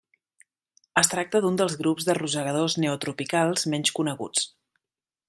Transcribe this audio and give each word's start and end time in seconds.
Es 1.01 1.11
tracta 1.11 1.41
d'un 1.43 1.59
dels 1.61 1.75
grups 1.83 2.07
de 2.09 2.15
rosegadors 2.19 2.79
neotropicals 2.85 3.69
menys 3.75 3.95
coneguts. 4.01 4.49